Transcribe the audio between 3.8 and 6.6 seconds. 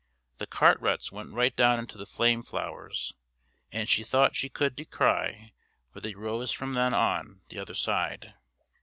she thought she could descry where they rose